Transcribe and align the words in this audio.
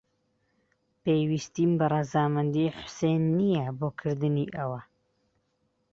پێویستیم 1.03 1.71
بە 1.79 1.85
ڕەزامەندیی 1.93 2.73
حوسێن 2.77 3.21
نییە 3.37 3.67
بۆ 3.79 3.87
کردنی 3.99 4.51
ئەوە. 4.55 4.81